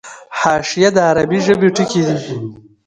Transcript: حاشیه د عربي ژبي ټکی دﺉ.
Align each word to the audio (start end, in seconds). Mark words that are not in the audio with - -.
حاشیه 0.39 0.89
د 0.95 0.97
عربي 1.09 1.39
ژبي 1.45 1.69
ټکی 1.75 2.01
دﺉ. 2.07 2.25